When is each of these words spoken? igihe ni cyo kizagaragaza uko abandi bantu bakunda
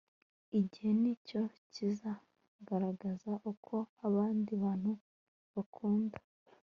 igihe 0.59 0.91
ni 1.01 1.13
cyo 1.27 1.41
kizagaragaza 1.71 3.31
uko 3.51 3.75
abandi 4.07 4.51
bantu 4.63 4.91
bakunda 5.53 6.17